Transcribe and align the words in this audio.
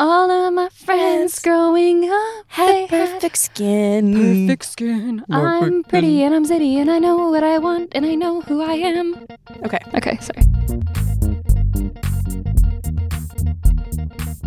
All 0.00 0.30
of 0.30 0.52
my 0.54 0.68
friends 0.68 1.40
growing 1.40 2.08
up 2.08 2.44
Had 2.48 2.68
they 2.68 2.80
had 2.86 2.88
perfect 2.88 3.36
skin. 3.36 4.14
perfect 4.14 4.64
skin. 4.64 5.24
I'm 5.28 5.82
pretty 5.82 6.22
and 6.22 6.32
I'm 6.34 6.44
zitty 6.46 6.76
and 6.76 6.88
I 6.90 6.98
know 7.00 7.28
what 7.30 7.42
I 7.42 7.58
want 7.58 7.88
and 7.96 8.06
I 8.06 8.14
know 8.14 8.40
who 8.42 8.62
I 8.62 8.74
am. 8.74 9.26
Okay. 9.64 9.78
Okay, 9.96 10.16
sorry. 10.20 10.44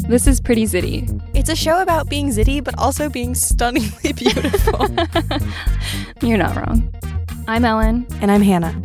This 0.08 0.28
is 0.28 0.42
Pretty 0.42 0.64
Zitty. 0.66 1.08
It's 1.34 1.50
a 1.50 1.56
show 1.56 1.82
about 1.82 2.10
being 2.10 2.30
zitty, 2.30 2.62
but 2.64 2.78
also 2.78 3.10
being 3.10 3.34
stunningly 3.36 4.12
beautiful. 4.14 4.88
You're 6.22 6.38
not 6.38 6.56
wrong. 6.56 6.94
I'm 7.48 7.64
Ellen. 7.66 8.06
and 8.22 8.30
I'm 8.32 8.42
Hannah. 8.42 8.76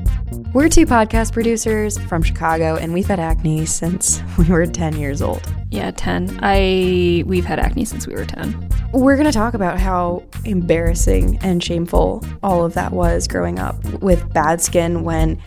We're 0.57 0.71
two 0.71 0.87
podcast 0.87 1.35
producers 1.35 1.99
from 2.05 2.23
Chicago, 2.23 2.77
and 2.77 2.95
we've 2.95 3.07
had 3.07 3.21
acne 3.21 3.67
since 3.67 4.23
we 4.39 4.47
were 4.47 4.65
10 4.65 4.97
years 4.97 5.21
old. 5.21 5.47
Yeah, 5.71 5.91
10. 5.91 6.39
I 6.41 7.25
we've 7.27 7.45
had 7.45 7.59
acne 7.59 7.85
since 7.85 8.07
we 8.07 8.15
were 8.15 8.25
10. 8.25 8.71
We're 8.95 9.17
going 9.17 9.27
to 9.27 9.33
talk 9.33 9.53
about 9.53 9.79
how 9.79 10.25
embarrassing 10.47 11.39
and 11.43 11.63
shameful 11.63 12.25
all 12.43 12.65
of 12.65 12.73
that 12.73 12.93
was 12.93 13.29
growing 13.29 13.59
up 13.59 13.85
with 14.01 14.33
bad 14.33 14.63
skin 14.63 15.05
when 15.05 15.39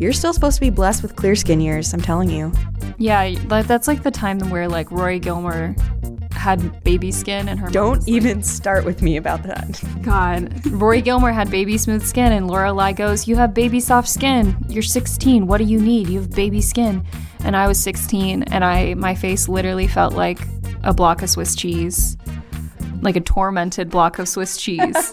you're 0.00 0.12
still 0.12 0.32
supposed 0.32 0.56
to 0.56 0.60
be 0.60 0.70
blessed 0.70 1.00
with 1.00 1.14
clear 1.14 1.36
skin 1.36 1.60
years, 1.60 1.94
I'm 1.94 2.00
telling 2.00 2.28
you. 2.28 2.50
Yeah, 2.98 3.36
that's 3.46 3.86
like 3.86 4.02
the 4.02 4.10
time 4.10 4.40
where 4.50 4.66
like 4.66 4.90
Rory 4.90 5.20
Gilmore 5.20 5.76
had 6.46 6.84
baby 6.84 7.10
skin 7.10 7.48
and 7.48 7.58
her 7.58 7.68
Don't 7.68 7.96
was 7.96 8.06
like- 8.06 8.14
even 8.16 8.40
start 8.40 8.84
with 8.84 9.02
me 9.02 9.16
about 9.16 9.42
that. 9.42 9.82
God. 10.02 10.64
Rory 10.70 11.02
Gilmore 11.02 11.32
had 11.32 11.50
baby 11.50 11.76
smooth 11.76 12.06
skin, 12.06 12.32
and 12.32 12.48
Lorelai 12.48 12.94
goes, 12.94 13.26
You 13.26 13.34
have 13.34 13.52
baby 13.52 13.80
soft 13.80 14.08
skin. 14.08 14.56
You're 14.68 14.84
16. 14.84 15.48
What 15.48 15.58
do 15.58 15.64
you 15.64 15.80
need? 15.80 16.08
You 16.08 16.20
have 16.20 16.30
baby 16.30 16.60
skin. 16.60 17.04
And 17.40 17.56
I 17.56 17.66
was 17.66 17.80
16, 17.80 18.44
and 18.44 18.64
I 18.64 18.94
my 18.94 19.16
face 19.16 19.48
literally 19.48 19.88
felt 19.88 20.14
like 20.14 20.38
a 20.84 20.94
block 20.94 21.22
of 21.22 21.30
Swiss 21.30 21.56
cheese, 21.56 22.16
like 23.00 23.16
a 23.16 23.20
tormented 23.20 23.90
block 23.90 24.20
of 24.20 24.28
Swiss 24.28 24.56
cheese. 24.56 25.12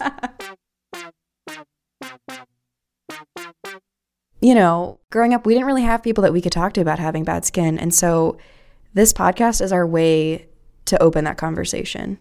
you 4.40 4.54
know, 4.54 5.00
growing 5.10 5.34
up, 5.34 5.46
we 5.46 5.54
didn't 5.54 5.66
really 5.66 5.82
have 5.82 6.00
people 6.00 6.22
that 6.22 6.32
we 6.32 6.40
could 6.40 6.52
talk 6.52 6.74
to 6.74 6.80
about 6.80 7.00
having 7.00 7.24
bad 7.24 7.44
skin. 7.44 7.76
And 7.76 7.92
so 7.92 8.36
this 8.92 9.12
podcast 9.12 9.60
is 9.60 9.72
our 9.72 9.84
way 9.86 10.46
to 10.86 11.02
open 11.02 11.24
that 11.24 11.36
conversation. 11.36 12.18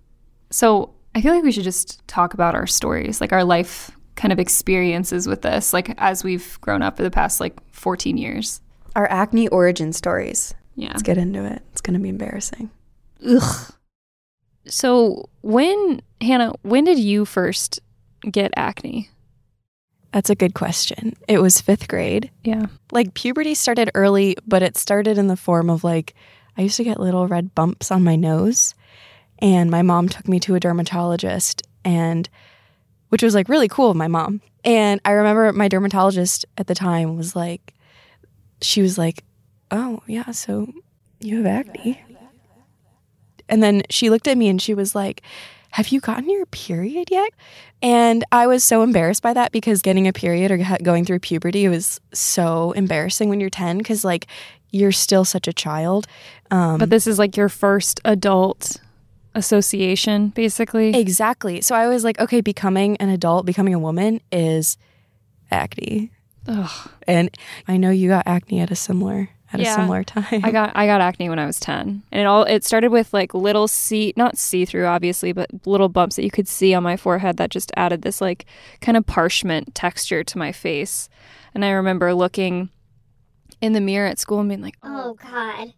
so 0.51 0.93
I 1.15 1.21
feel 1.21 1.33
like 1.33 1.43
we 1.43 1.51
should 1.51 1.63
just 1.63 2.05
talk 2.07 2.33
about 2.33 2.55
our 2.55 2.65
stories, 2.65 3.21
like 3.21 3.31
our 3.31 3.43
life 3.43 3.91
kind 4.15 4.31
of 4.31 4.39
experiences 4.39 5.27
with 5.27 5.41
this, 5.43 5.73
like 5.73 5.93
as 5.97 6.23
we've 6.23 6.59
grown 6.61 6.81
up 6.81 6.97
for 6.97 7.03
the 7.03 7.11
past 7.11 7.39
like 7.39 7.53
14 7.71 8.17
years. 8.17 8.61
Our 8.95 9.09
acne 9.09 9.47
origin 9.49 9.93
stories. 9.93 10.53
Yeah. 10.75 10.89
Let's 10.89 11.03
get 11.03 11.17
into 11.17 11.43
it. 11.45 11.61
It's 11.71 11.81
going 11.81 11.93
to 11.95 11.99
be 11.99 12.09
embarrassing. 12.09 12.71
Ugh. 13.27 13.73
So 14.65 15.29
when 15.41 16.01
Hannah, 16.21 16.53
when 16.61 16.83
did 16.83 16.99
you 16.99 17.25
first 17.25 17.79
get 18.29 18.51
acne? 18.55 19.09
That's 20.13 20.29
a 20.29 20.35
good 20.35 20.53
question. 20.53 21.15
It 21.27 21.39
was 21.39 21.59
fifth 21.59 21.87
grade. 21.87 22.29
Yeah. 22.43 22.67
Like 22.91 23.13
puberty 23.15 23.55
started 23.55 23.89
early, 23.95 24.35
but 24.47 24.61
it 24.61 24.77
started 24.77 25.17
in 25.17 25.27
the 25.27 25.35
form 25.35 25.69
of 25.69 25.83
like, 25.83 26.13
I 26.57 26.61
used 26.61 26.77
to 26.77 26.83
get 26.83 26.99
little 26.99 27.27
red 27.27 27.55
bumps 27.55 27.91
on 27.91 28.03
my 28.03 28.15
nose. 28.15 28.75
And 29.39 29.69
my 29.69 29.81
mom 29.81 30.07
took 30.07 30.27
me 30.27 30.39
to 30.41 30.55
a 30.55 30.59
dermatologist, 30.59 31.67
and 31.83 32.29
which 33.09 33.23
was 33.23 33.35
like 33.35 33.49
really 33.49 33.67
cool 33.67 33.89
of 33.89 33.97
my 33.97 34.07
mom. 34.07 34.41
And 34.63 35.01
I 35.03 35.11
remember 35.11 35.51
my 35.51 35.67
dermatologist 35.67 36.45
at 36.57 36.67
the 36.67 36.75
time 36.75 37.17
was 37.17 37.35
like, 37.35 37.73
she 38.61 38.81
was 38.81 38.97
like, 38.97 39.23
oh, 39.69 40.01
yeah, 40.07 40.31
so 40.31 40.71
you 41.19 41.43
have 41.43 41.45
acne. 41.45 42.01
And 43.49 43.61
then 43.61 43.83
she 43.89 44.09
looked 44.09 44.27
at 44.27 44.37
me 44.37 44.47
and 44.47 44.61
she 44.61 44.73
was 44.73 44.95
like, 44.95 45.21
have 45.73 45.87
you 45.89 45.99
gotten 45.99 46.29
your 46.29 46.45
period 46.47 47.09
yet? 47.11 47.29
And 47.81 48.23
I 48.31 48.47
was 48.47 48.63
so 48.63 48.81
embarrassed 48.83 49.21
by 49.23 49.33
that 49.33 49.51
because 49.51 49.81
getting 49.81 50.07
a 50.07 50.13
period 50.13 50.51
or 50.51 50.57
going 50.83 51.03
through 51.03 51.19
puberty 51.19 51.67
was 51.67 51.99
so 52.13 52.71
embarrassing 52.73 53.27
when 53.29 53.39
you're 53.39 53.49
10 53.49 53.79
because, 53.79 54.05
like, 54.05 54.27
you're 54.71 54.91
still 54.91 55.25
such 55.25 55.47
a 55.47 55.53
child. 55.53 56.07
Um, 56.51 56.77
But 56.77 56.89
this 56.89 57.05
is 57.07 57.17
like 57.19 57.35
your 57.37 57.49
first 57.49 57.99
adult 58.05 58.77
association, 59.35 60.29
basically. 60.29 60.95
exactly. 60.95 61.61
So 61.61 61.75
I 61.75 61.87
was 61.87 62.03
like, 62.03 62.19
okay, 62.19 62.41
becoming 62.41 62.95
an 62.97 63.09
adult, 63.09 63.45
becoming 63.45 63.73
a 63.73 63.79
woman 63.79 64.21
is 64.31 64.77
acne. 65.51 66.11
Ugh. 66.47 66.89
And 67.07 67.29
I 67.67 67.77
know 67.77 67.89
you 67.89 68.09
got 68.09 68.27
acne 68.27 68.59
at 68.59 68.71
a 68.71 68.75
similar 68.75 69.29
at 69.53 69.59
Yeah. 69.59 69.73
a 69.73 69.75
similar 69.75 70.03
time. 70.03 70.41
I 70.43 70.51
got 70.51 70.71
I 70.75 70.85
got 70.85 70.99
acne 71.01 71.29
when 71.29 71.39
I 71.39 71.45
was 71.45 71.59
10. 71.59 72.01
And 72.11 72.21
it 72.21 72.25
all 72.25 72.43
it 72.43 72.63
started 72.63 72.89
with 72.91 73.13
like 73.13 73.33
little 73.33 73.67
see 73.67 74.13
not 74.17 74.37
see-through 74.37 74.85
obviously, 74.85 75.31
but 75.31 75.49
little 75.65 75.89
bumps 75.89 76.15
that 76.17 76.23
you 76.23 76.31
could 76.31 76.47
see 76.47 76.73
on 76.73 76.83
my 76.83 76.97
forehead 76.97 77.37
that 77.37 77.49
just 77.49 77.71
added 77.77 78.01
this 78.01 78.19
like 78.21 78.45
kind 78.81 78.97
of 78.97 79.05
parchment 79.05 79.73
texture 79.75 80.23
to 80.23 80.37
my 80.37 80.51
face. 80.51 81.09
And 81.53 81.63
I 81.63 81.69
remember 81.71 82.13
looking 82.13 82.69
in 83.61 83.73
the 83.73 83.81
mirror 83.81 84.07
at 84.07 84.19
school 84.19 84.39
and 84.39 84.49
being 84.49 84.61
like, 84.61 84.75
Oh, 84.83 85.11
oh 85.11 85.13
God. 85.13 85.73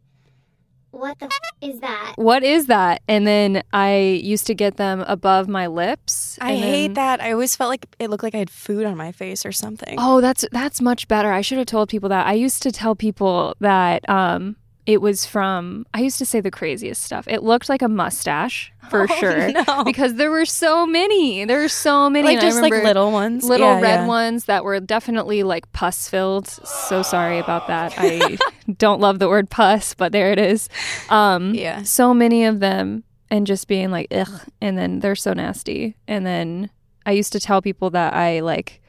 What 0.95 1.19
the 1.19 1.25
f- 1.25 1.31
is 1.61 1.79
that? 1.81 2.13
"What 2.15 2.41
is 2.43 2.67
that?" 2.67 3.01
And 3.07 3.27
then 3.27 3.63
I 3.73 3.97
used 4.23 4.47
to 4.47 4.53
get 4.55 4.77
them 4.77 5.03
above 5.07 5.47
my 5.49 5.67
lips. 5.67 6.37
I 6.41 6.51
and 6.51 6.63
hate 6.63 6.87
then- 6.87 6.93
that. 6.95 7.21
I 7.21 7.31
always 7.33 7.55
felt 7.55 7.69
like 7.69 7.85
it 7.99 8.09
looked 8.09 8.23
like 8.23 8.33
I 8.33 8.39
had 8.39 8.49
food 8.49 8.85
on 8.85 8.95
my 8.95 9.11
face 9.11 9.45
or 9.45 9.51
something. 9.51 9.95
Oh, 9.99 10.21
that's 10.21 10.45
that's 10.51 10.79
much 10.81 11.07
better. 11.07 11.31
I 11.33 11.41
should 11.41 11.57
have 11.57 11.67
told 11.67 11.89
people 11.89 12.09
that. 12.09 12.25
I 12.25 12.33
used 12.33 12.63
to 12.63 12.71
tell 12.71 12.95
people 12.95 13.55
that 13.59 14.07
um 14.09 14.55
it 14.85 15.01
was 15.01 15.25
from 15.25 15.85
I 15.93 16.01
used 16.01 16.17
to 16.19 16.25
say 16.25 16.41
the 16.41 16.51
craziest 16.51 17.01
stuff. 17.01 17.27
It 17.27 17.41
looked 17.43 17.69
like 17.69 17.81
a 17.81 17.87
mustache 17.89 18.71
for 18.89 19.03
Oh, 19.09 19.15
sure 19.19 19.51
no. 19.51 19.83
because 19.83 20.13
there 20.15 20.29
were 20.29 20.45
so 20.45 20.85
many. 20.85 21.43
There 21.45 21.59
were 21.59 21.69
so 21.69 22.09
many. 22.09 22.27
like 22.27 22.33
and 22.37 22.41
just 22.41 22.61
like 22.61 22.71
little 22.71 23.11
ones. 23.11 23.43
little 23.43 23.67
Yeah, 23.67 23.81
red 23.81 23.99
yeah. 24.01 24.07
ones 24.07 24.45
that 24.45 24.63
were 24.63 24.79
definitely 24.79 25.41
like 25.43 25.71
pus 25.71 26.07
filled. 26.07 26.47
So 26.47 27.01
sorry 27.01 27.39
about 27.39 27.67
that. 27.67 27.93
I 27.97 28.37
don't 28.77 29.01
love 29.01 29.17
the 29.19 29.27
word 29.27 29.49
pus, 29.49 29.95
but 29.95 30.11
there 30.11 30.31
it 30.31 30.39
is. 30.39 30.69
Um 31.09 31.55
Yeah. 31.55 31.81
so 31.83 32.13
many 32.13 32.45
of 32.45 32.59
them 32.59 33.03
and 33.31 33.47
just 33.47 33.67
being 33.67 33.89
like 33.89 34.07
ugh 34.11 34.29
and 34.61 34.77
then 34.77 34.99
they're 34.99 35.15
so 35.15 35.33
nasty 35.33 35.95
and 36.07 36.23
then 36.27 36.69
i 37.07 37.11
used 37.11 37.33
to 37.33 37.39
tell 37.39 37.59
people 37.59 37.89
that 37.89 38.13
i 38.13 38.39
like 38.39 38.81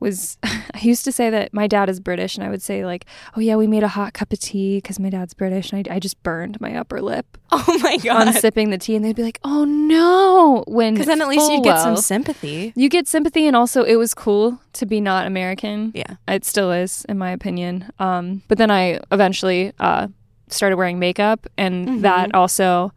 was 0.00 0.38
i 0.44 0.80
used 0.80 1.04
to 1.04 1.12
say 1.12 1.30
that 1.30 1.52
my 1.54 1.66
dad 1.66 1.88
is 1.88 2.00
british 2.00 2.36
and 2.36 2.44
i 2.44 2.48
would 2.50 2.62
say 2.62 2.84
like 2.84 3.04
oh 3.36 3.40
yeah 3.40 3.54
we 3.56 3.66
made 3.66 3.82
a 3.82 3.88
hot 3.88 4.12
cup 4.14 4.32
of 4.32 4.38
tea 4.40 4.78
because 4.78 4.98
my 4.98 5.10
dad's 5.10 5.34
british 5.34 5.72
and 5.72 5.86
I, 5.88 5.96
I 5.96 5.98
just 5.98 6.20
burned 6.22 6.60
my 6.60 6.74
upper 6.74 7.00
lip 7.00 7.38
Oh 7.52 7.78
my 7.82 7.96
god! 7.98 8.28
on 8.28 8.32
sipping 8.34 8.70
the 8.70 8.78
tea 8.78 8.96
and 8.96 9.04
they'd 9.04 9.14
be 9.16 9.22
like 9.22 9.38
oh 9.44 9.64
no 9.64 10.64
when 10.66 10.94
Because 10.94 11.06
then 11.06 11.20
at 11.20 11.28
least 11.28 11.50
you 11.52 11.62
get 11.62 11.78
some 11.80 11.96
sympathy. 11.96 12.72
you 12.76 12.88
get 12.88 13.06
sympathy 13.08 13.46
and 13.46 13.54
also 13.56 13.82
it 13.84 13.96
was 13.96 14.14
cool 14.14 14.60
to 14.74 14.86
be 14.86 15.00
not 15.00 15.26
american 15.26 15.92
Yeah. 15.94 16.14
it 16.28 16.44
still 16.44 16.72
is 16.72 17.04
in 17.08 17.18
my 17.18 17.30
opinion 17.30 17.90
um, 17.98 18.42
but 18.48 18.56
then 18.58 18.70
i 18.70 19.00
eventually 19.12 19.72
uh, 19.80 20.08
started 20.48 20.76
wearing 20.76 20.98
makeup 20.98 21.46
and 21.58 21.86
Mhm. 21.88 22.00
that 22.02 22.34
also 22.34 22.92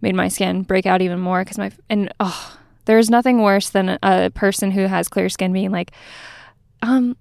made 0.00 0.14
my 0.14 0.28
skin 0.28 0.62
break 0.62 0.86
out 0.86 1.02
even 1.02 1.18
more 1.18 1.42
because 1.42 1.58
my 1.58 1.70
and 1.90 2.12
oh 2.20 2.57
there's 2.88 3.08
nothing 3.10 3.42
worse 3.42 3.68
than 3.70 3.98
a 4.02 4.30
person 4.34 4.70
who 4.72 4.86
has 4.86 5.08
clear 5.08 5.28
skin 5.28 5.52
being 5.52 5.70
like 5.70 5.92
um 6.82 7.16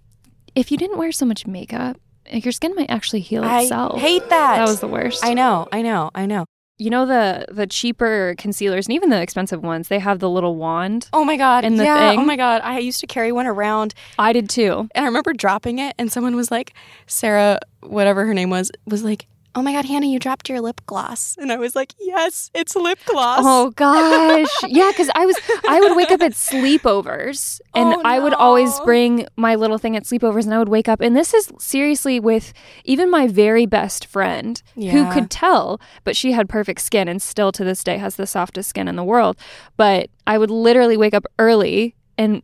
if 0.55 0.72
you 0.72 0.78
didn't 0.78 0.97
wear 0.97 1.11
so 1.11 1.25
much 1.25 1.45
makeup 1.45 1.97
your 2.31 2.51
skin 2.51 2.73
might 2.75 2.89
actually 2.89 3.19
heal 3.19 3.44
itself 3.44 3.97
I 3.97 4.00
hate 4.00 4.29
that. 4.29 4.57
that 4.57 4.67
was 4.67 4.79
the 4.79 4.88
worst 4.88 5.23
I 5.23 5.33
know, 5.33 5.67
I 5.72 5.81
know, 5.81 6.09
I 6.16 6.25
know. 6.25 6.45
you 6.77 6.89
know 6.89 7.06
the 7.06 7.45
the 7.51 7.67
cheaper 7.67 8.35
concealers 8.38 8.88
and 8.88 8.94
even 8.95 9.09
the 9.09 9.22
expensive 9.22 9.63
ones 9.63 9.88
they 9.88 10.00
have 10.00 10.19
the 10.19 10.29
little 10.29 10.56
wand 10.56 11.09
Oh 11.13 11.23
my 11.25 11.38
god. 11.38 11.63
And 11.66 11.79
the 11.79 11.83
yeah. 11.85 12.09
thing? 12.11 12.19
Oh 12.19 12.25
my 12.25 12.35
god. 12.35 12.61
I 12.63 12.79
used 12.79 13.00
to 13.01 13.07
carry 13.07 13.31
one 13.31 13.47
around 13.47 13.94
i 14.19 14.31
did 14.33 14.50
too 14.50 14.88
and 14.94 15.03
I 15.03 15.07
remember 15.07 15.33
dropping 15.33 15.79
it 15.79 15.95
and 16.00 16.11
someone 16.11 16.35
was 16.35 16.50
like, 16.51 16.73
Sarah, 17.07 17.59
whatever 17.81 18.25
her 18.25 18.33
name 18.33 18.50
was, 18.50 18.72
was 18.85 19.03
like, 19.03 19.27
Oh 19.57 19.63
my 19.63 19.73
god, 19.73 19.85
Hannah, 19.85 20.06
you 20.06 20.19
dropped 20.19 20.50
your 20.50 20.62
lip 20.62 20.81
gloss. 20.85 21.35
And 21.40 21.51
I 21.51 21.56
was 21.56 21.75
like, 21.75 21.95
Yes, 22.00 22.51
it's 22.53 22.75
lip 22.75 23.00
gloss. 23.06 23.39
Oh 23.42 23.71
gosh. 23.71 24.48
yeah, 24.68 24.92
cuz 24.95 25.09
I 25.15 25.25
was 25.25 25.36
I 25.68 25.80
would 25.80 25.95
wake 25.95 26.12
up 26.12 26.21
at 26.21 26.33
sleepovers 26.33 27.59
and 27.74 27.95
Oh, 27.95 28.01
I 28.06 28.19
would 28.19 28.36
always 28.36 28.80
bring 28.81 29.25
my 29.36 29.56
little 29.56 29.80
thing 29.80 29.95
at 29.95 30.04
sleepovers 30.04 30.44
and 30.44 30.54
I 30.54 30.59
would 30.59 30.69
wake 30.69 30.88
up 30.88 31.01
and 31.01 31.15
this 31.18 31.33
is 31.33 31.51
seriously 31.57 32.19
with 32.19 32.54
even 32.86 33.09
my 33.09 33.25
very 33.25 33.65
best 33.65 34.06
friend 34.06 34.62
who 34.75 35.12
could 35.12 35.31
tell, 35.31 35.81
but 36.03 36.15
she 36.15 36.33
had 36.33 36.48
perfect 36.48 36.81
skin 36.81 37.07
and 37.07 37.19
still 37.19 37.51
to 37.53 37.63
this 37.63 37.83
day 37.83 37.98
has 37.98 38.15
the 38.15 38.27
softest 38.27 38.69
skin 38.69 38.88
in 38.88 38.95
the 38.95 39.03
world. 39.03 39.38
But 39.75 40.12
I 40.27 40.38
would 40.38 40.51
literally 40.51 40.98
wake 40.98 41.15
up 41.15 41.25
early 41.39 41.95
and 42.15 42.44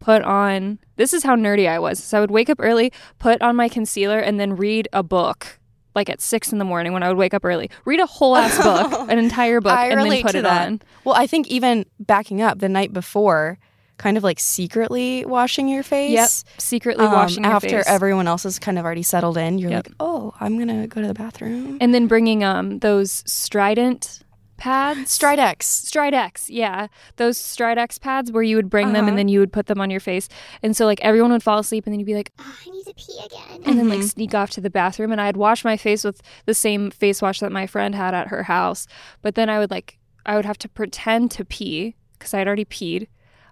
put 0.00 0.20
on 0.20 0.80
this 0.96 1.14
is 1.14 1.22
how 1.22 1.34
nerdy 1.34 1.66
I 1.66 1.78
was. 1.78 2.02
So 2.02 2.18
I 2.18 2.20
would 2.20 2.30
wake 2.30 2.50
up 2.50 2.58
early, 2.60 2.92
put 3.18 3.40
on 3.40 3.56
my 3.56 3.70
concealer 3.70 4.18
and 4.18 4.38
then 4.38 4.54
read 4.54 4.86
a 4.92 5.02
book. 5.02 5.59
Like 6.00 6.08
at 6.08 6.20
six 6.22 6.50
in 6.50 6.58
the 6.58 6.64
morning 6.64 6.94
when 6.94 7.02
I 7.02 7.08
would 7.08 7.18
wake 7.18 7.34
up 7.34 7.44
early, 7.44 7.68
read 7.84 8.00
a 8.00 8.06
whole 8.06 8.34
ass 8.36 8.56
book, 8.56 9.08
an 9.10 9.18
entire 9.18 9.60
book, 9.60 9.72
I 9.72 9.88
and 9.88 10.00
then 10.00 10.22
put 10.22 10.34
it 10.34 10.42
that. 10.44 10.66
on. 10.66 10.80
Well, 11.04 11.14
I 11.14 11.26
think 11.26 11.48
even 11.48 11.84
backing 11.98 12.40
up 12.40 12.58
the 12.58 12.70
night 12.70 12.92
before, 12.94 13.58
kind 13.98 14.16
of 14.16 14.24
like 14.24 14.40
secretly 14.40 15.26
washing 15.26 15.68
your 15.68 15.82
face. 15.82 16.12
Yep. 16.12 16.28
Secretly 16.58 17.04
um, 17.04 17.12
washing 17.12 17.44
your 17.44 17.52
after 17.52 17.68
face. 17.82 17.84
everyone 17.86 18.26
else 18.26 18.44
has 18.44 18.58
kind 18.58 18.78
of 18.78 18.84
already 18.86 19.02
settled 19.02 19.36
in. 19.36 19.58
You're 19.58 19.70
Yep. 19.72 19.88
like, 19.88 19.94
oh, 20.00 20.32
I'm 20.40 20.58
gonna 20.58 20.86
go 20.86 21.02
to 21.02 21.06
the 21.06 21.12
bathroom. 21.12 21.76
and 21.82 21.92
then 21.92 22.06
bringing 22.06 22.42
um 22.44 22.78
those 22.78 23.22
Strident 23.26 24.22
pads. 24.56 25.18
Stridex. 25.18 25.58
Stridex, 25.90 26.46
yeah. 26.48 26.86
Those 27.16 27.38
Stridex 27.38 27.98
pads 28.00 28.30
where 28.30 28.42
you 28.42 28.56
would 28.56 28.68
bring 28.70 28.88
them 28.92 29.04
Uh-huh. 29.04 29.08
and 29.08 29.18
then 29.18 29.28
you 29.28 29.40
would 29.40 29.52
put 29.52 29.66
them 29.66 29.80
on 29.80 29.88
your 29.90 30.00
face. 30.00 30.28
And 30.62 30.76
so 30.76 30.84
like 30.86 31.00
everyone 31.02 31.32
would 31.32 31.42
fall 31.42 31.58
asleep 31.58 31.84
and 31.86 31.92
then 31.92 32.00
you'd 32.00 32.06
be 32.06 32.14
like 32.14 32.30
Oh, 32.38 32.56
I 32.66 32.70
need 32.70 32.79
to 32.90 33.04
pee 33.04 33.18
again. 33.24 33.62
and 33.66 33.78
then 33.78 33.88
like 33.88 34.00
Mhm. 34.00 34.10
sneak 34.10 34.34
off 34.34 34.50
to 34.50 34.60
the 34.60 34.70
bathroom 34.70 35.12
and 35.12 35.20
I'd 35.20 35.36
wash 35.36 35.64
my 35.64 35.76
face 35.76 36.04
with 36.04 36.20
the 36.46 36.54
same 36.54 36.90
face 36.90 37.20
wash 37.22 37.40
that 37.40 37.52
my 37.52 37.66
friend 37.66 37.94
had 37.94 38.14
at 38.14 38.28
her 38.28 38.44
house. 38.44 38.86
But 39.22 39.34
then 39.34 39.48
I 39.48 39.58
would 39.58 39.70
like 39.70 39.98
I 40.26 40.36
would 40.36 40.44
have 40.44 40.58
to 40.58 40.68
pretend 40.68 41.30
to 41.32 41.44
pee 41.44 41.94
cuz 42.18 42.34
I'd 42.34 42.46
already 42.46 42.64
peed. 42.64 43.06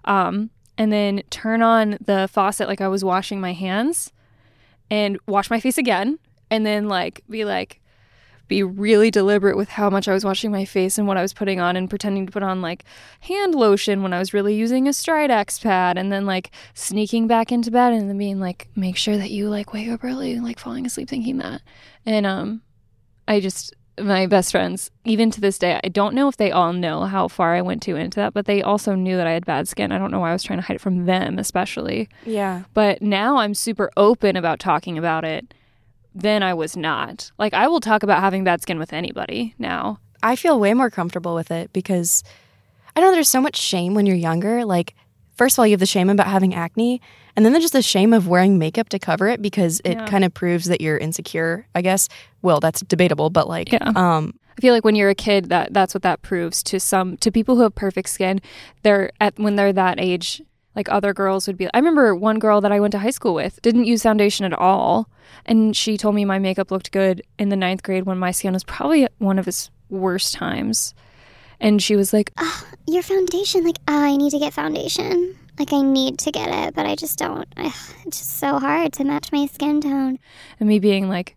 Um 0.05 0.49
and 0.77 0.91
then 0.93 1.23
turn 1.29 1.61
on 1.61 1.97
the 1.99 2.29
faucet 2.31 2.67
like 2.67 2.81
I 2.81 2.87
was 2.87 3.03
washing 3.03 3.41
my 3.41 3.53
hands 3.53 4.11
and 4.89 5.17
wash 5.27 5.49
my 5.49 5.59
face 5.59 5.77
again 5.77 6.19
and 6.49 6.65
then 6.65 6.87
like 6.87 7.21
be 7.29 7.45
like 7.45 7.81
be 8.49 8.63
really 8.63 9.09
deliberate 9.09 9.55
with 9.55 9.69
how 9.69 9.89
much 9.89 10.09
I 10.09 10.13
was 10.13 10.25
washing 10.25 10.51
my 10.51 10.65
face 10.65 10.97
and 10.97 11.07
what 11.07 11.15
I 11.15 11.21
was 11.21 11.33
putting 11.33 11.61
on 11.61 11.77
and 11.77 11.89
pretending 11.89 12.25
to 12.25 12.31
put 12.31 12.43
on 12.43 12.61
like 12.61 12.83
hand 13.21 13.55
lotion 13.55 14.03
when 14.03 14.11
I 14.11 14.19
was 14.19 14.33
really 14.33 14.55
using 14.55 14.87
a 14.87 14.91
Stridex 14.91 15.61
pad 15.61 15.97
and 15.97 16.11
then 16.11 16.25
like 16.25 16.51
sneaking 16.73 17.27
back 17.27 17.51
into 17.51 17.71
bed 17.71 17.93
and 17.93 18.09
then 18.09 18.17
being 18.17 18.39
like 18.39 18.67
make 18.75 18.97
sure 18.97 19.17
that 19.17 19.31
you 19.31 19.49
like 19.49 19.71
wake 19.71 19.87
up 19.87 20.03
early 20.03 20.33
and 20.33 20.43
like 20.43 20.59
falling 20.59 20.85
asleep 20.85 21.07
thinking 21.07 21.37
that. 21.37 21.61
And 22.05 22.25
um 22.25 22.61
I 23.27 23.39
just 23.39 23.73
my 24.01 24.25
best 24.25 24.51
friends 24.51 24.89
even 25.05 25.29
to 25.29 25.41
this 25.41 25.59
day 25.59 25.79
I 25.83 25.89
don't 25.89 26.15
know 26.15 26.27
if 26.27 26.37
they 26.37 26.51
all 26.51 26.73
know 26.73 27.03
how 27.03 27.27
far 27.27 27.53
I 27.55 27.61
went 27.61 27.81
to 27.83 27.97
into 27.97 28.15
that 28.15 28.33
but 28.33 28.45
they 28.45 28.63
also 28.63 28.95
knew 28.95 29.15
that 29.15 29.27
I 29.27 29.31
had 29.31 29.45
bad 29.45 29.67
skin. 29.67 29.91
I 29.91 29.99
don't 29.99 30.11
know 30.11 30.19
why 30.19 30.31
I 30.31 30.33
was 30.33 30.43
trying 30.43 30.59
to 30.59 30.65
hide 30.65 30.75
it 30.75 30.81
from 30.81 31.05
them 31.05 31.37
especially. 31.37 32.09
Yeah. 32.25 32.63
But 32.73 33.01
now 33.01 33.37
I'm 33.37 33.53
super 33.53 33.91
open 33.95 34.35
about 34.35 34.59
talking 34.59 34.97
about 34.97 35.23
it. 35.23 35.53
Then 36.15 36.43
I 36.43 36.53
was 36.53 36.75
not. 36.75 37.31
Like 37.37 37.53
I 37.53 37.67
will 37.67 37.79
talk 37.79 38.03
about 38.03 38.21
having 38.21 38.43
bad 38.43 38.61
skin 38.61 38.79
with 38.79 38.93
anybody 38.93 39.53
now. 39.59 39.99
I 40.21 40.35
feel 40.35 40.59
way 40.59 40.73
more 40.73 40.89
comfortable 40.89 41.35
with 41.35 41.49
it 41.51 41.71
because 41.71 42.23
I 42.95 43.01
know 43.01 43.11
there's 43.11 43.29
so 43.29 43.41
much 43.41 43.55
shame 43.57 43.93
when 43.93 44.05
you're 44.05 44.15
younger. 44.15 44.65
Like, 44.65 44.95
first 45.37 45.55
of 45.55 45.59
all, 45.59 45.67
you 45.67 45.71
have 45.73 45.79
the 45.79 45.85
shame 45.85 46.09
about 46.09 46.27
having 46.27 46.53
acne, 46.53 46.99
and 47.35 47.45
then 47.45 47.53
there's 47.53 47.63
just 47.63 47.73
the 47.73 47.81
shame 47.81 48.11
of 48.11 48.27
wearing 48.27 48.57
makeup 48.57 48.89
to 48.89 48.99
cover 48.99 49.27
it 49.29 49.41
because 49.41 49.79
it 49.85 49.93
Yeah. 49.93 50.05
kind 50.07 50.25
of 50.25 50.33
proves 50.33 50.65
that 50.65 50.81
you're 50.81 50.97
insecure, 50.97 51.65
I 51.73 51.81
guess. 51.81 52.09
Well, 52.41 52.59
that's 52.59 52.81
debatable, 52.81 53.29
but 53.29 53.47
like, 53.47 53.71
Yeah. 53.71 53.91
um, 53.95 54.33
I 54.57 54.61
feel 54.61 54.73
like 54.73 54.83
when 54.83 54.95
you're 54.95 55.09
a 55.09 55.15
kid 55.15 55.45
that 55.49 55.73
that's 55.73 55.93
what 55.93 56.03
that 56.03 56.21
proves 56.21 56.61
to 56.63 56.81
some 56.81 57.15
to 57.17 57.31
people 57.31 57.55
who 57.55 57.61
have 57.61 57.75
perfect 57.75 58.09
skin. 58.09 58.41
They're 58.83 59.11
at 59.21 59.39
when 59.39 59.55
they're 59.55 59.71
that 59.71 60.01
age 60.01 60.41
like 60.79 60.89
other 60.89 61.13
girls 61.13 61.45
would 61.45 61.57
be 61.57 61.67
I 61.73 61.77
remember 61.77 62.15
one 62.15 62.39
girl 62.39 62.61
that 62.61 62.71
I 62.71 62.79
went 62.79 62.93
to 62.93 62.99
high 62.99 63.09
school 63.09 63.33
with 63.33 63.61
didn't 63.61 63.83
use 63.83 64.03
foundation 64.03 64.45
at 64.45 64.53
all 64.53 65.09
and 65.45 65.75
she 65.75 65.97
told 65.97 66.15
me 66.15 66.23
my 66.23 66.39
makeup 66.39 66.71
looked 66.71 66.91
good 66.91 67.21
in 67.37 67.49
the 67.49 67.55
ninth 67.55 67.83
grade 67.83 68.05
when 68.05 68.17
my 68.17 68.31
skin 68.31 68.53
was 68.53 68.63
probably 68.63 69.07
one 69.17 69.37
of 69.39 69.47
its 69.47 69.69
worst 69.89 70.33
times. 70.33 70.93
And 71.59 71.81
she 71.81 71.95
was 71.95 72.13
like, 72.13 72.31
Oh, 72.37 72.63
your 72.87 73.03
foundation, 73.03 73.65
like, 73.65 73.79
oh, 73.87 74.01
I 74.01 74.15
need 74.15 74.31
to 74.31 74.39
get 74.39 74.53
foundation. 74.53 75.35
Like, 75.57 75.73
I 75.73 75.81
need 75.81 76.19
to 76.19 76.31
get 76.31 76.49
it, 76.49 76.73
but 76.73 76.85
I 76.85 76.95
just 76.95 77.19
don't. 77.19 77.47
Ugh, 77.57 77.73
it's 78.05 78.19
just 78.19 78.37
so 78.37 78.59
hard 78.59 78.93
to 78.93 79.03
match 79.03 79.31
my 79.33 79.45
skin 79.47 79.81
tone. 79.81 80.17
and 80.59 80.69
me 80.69 80.79
being 80.79 81.09
like, 81.09 81.35